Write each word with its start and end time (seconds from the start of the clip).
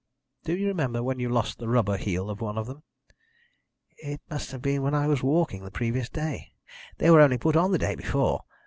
"Do 0.45 0.57
you 0.57 0.65
remember 0.67 1.03
when 1.03 1.19
you 1.19 1.29
lost 1.29 1.59
the 1.59 1.67
rubber 1.67 1.95
heel 1.95 2.31
of 2.31 2.41
one 2.41 2.57
of 2.57 2.65
them?" 2.65 2.81
"It 3.97 4.19
must 4.31 4.49
have 4.51 4.59
been 4.63 4.81
when 4.81 4.95
I 4.95 5.05
was 5.05 5.21
walking 5.21 5.63
the 5.63 5.69
previous 5.69 6.09
day. 6.09 6.53
They 6.97 7.11
were 7.11 7.21
only 7.21 7.37
put 7.37 7.55
on 7.55 7.71
the 7.71 7.77
day 7.77 7.93
before. 7.93 8.41